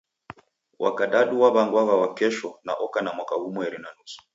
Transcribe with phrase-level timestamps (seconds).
[0.81, 4.19] Wa kadadu waw'angwagha Wakesho na oka na mwaka ghumweri na nusu.